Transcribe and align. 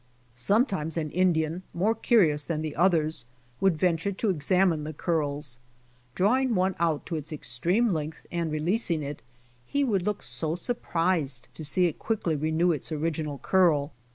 Sometimes 0.33 0.97
an 0.97 1.11
Indian, 1.11 1.61
more 1.75 1.93
curious 1.93 2.43
than 2.43 2.63
the 2.63 2.75
others, 2.75 3.23
would 3.59 3.77
venture 3.77 4.11
to 4.11 4.31
examine 4.31 4.83
the 4.83 4.93
curls. 4.95 5.59
Draw 6.15 6.39
ing 6.39 6.55
one 6.55 6.73
out 6.79 7.05
to 7.05 7.15
its 7.17 7.31
extreme 7.31 7.93
length 7.93 8.25
and 8.31 8.51
releasing 8.51 9.03
it, 9.03 9.21
he 9.63 9.83
would 9.83 10.01
look 10.01 10.23
so 10.23 10.55
surprised 10.55 11.47
to 11.53 11.63
see 11.63 11.85
it 11.85 11.99
quickly 11.99 12.35
renew 12.35 12.71
its 12.71 12.91
original 12.91 13.37
curl. 13.37 13.93